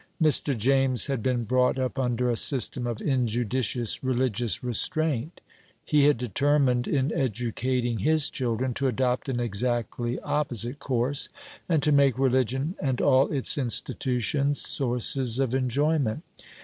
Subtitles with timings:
[0.19, 0.57] Mr.
[0.57, 5.41] James had been brought up under a system of injudicious religious restraint.
[5.85, 11.29] He had determined, in educating his children, to adopt an exactly opposite course,
[11.69, 16.23] and to make religion and all its institutions sources of enjoyment.